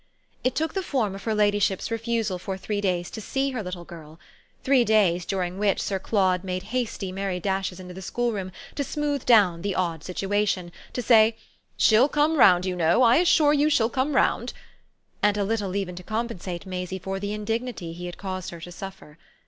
It 0.43 0.55
took 0.55 0.73
the 0.73 0.81
form 0.81 1.13
of 1.13 1.25
her 1.25 1.35
ladyship's 1.35 1.91
refusal 1.91 2.39
for 2.39 2.57
three 2.57 2.81
days 2.81 3.11
to 3.11 3.21
see 3.21 3.51
her 3.51 3.61
little 3.61 3.85
girl 3.85 4.19
three 4.63 4.83
days 4.83 5.25
during 5.27 5.59
which 5.59 5.79
Sir 5.79 5.99
Claude 5.99 6.43
made 6.43 6.63
hasty 6.73 7.11
merry 7.11 7.39
dashes 7.39 7.79
into 7.79 7.93
the 7.93 8.01
schoolroom 8.01 8.51
to 8.73 8.83
smooth 8.83 9.27
down 9.27 9.61
the 9.61 9.75
odd 9.75 10.03
situation, 10.03 10.71
to 10.93 11.03
say 11.03 11.37
"She'll 11.77 12.09
come 12.09 12.37
round, 12.37 12.65
you 12.65 12.75
know; 12.75 13.03
I 13.03 13.17
assure 13.17 13.53
you 13.53 13.69
she'll 13.69 13.91
come 13.91 14.15
round," 14.15 14.53
and 15.21 15.37
a 15.37 15.43
little 15.43 15.75
even 15.75 15.93
to 15.97 16.01
compensate 16.01 16.65
Maisie 16.65 16.97
for 16.97 17.19
the 17.19 17.31
indignity 17.33 17.93
he 17.93 18.07
had 18.07 18.17
caused 18.17 18.49
her 18.49 18.59
to 18.61 18.71
suffer. 18.71 19.19